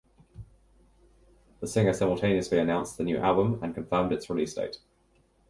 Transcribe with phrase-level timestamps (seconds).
[1.59, 4.77] The singer simultaneously announced the new album and confirmed its release date.